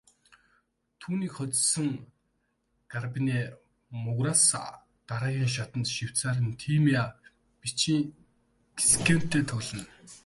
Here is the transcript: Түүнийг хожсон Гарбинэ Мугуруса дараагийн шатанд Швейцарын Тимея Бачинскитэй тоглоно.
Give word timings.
Түүнийг 0.99 1.33
хожсон 1.37 1.89
Гарбинэ 2.91 3.37
Мугуруса 4.03 4.63
дараагийн 5.09 5.51
шатанд 5.55 5.85
Швейцарын 5.95 6.49
Тимея 6.61 7.05
Бачинскитэй 7.61 9.43
тоглоно. 9.51 9.83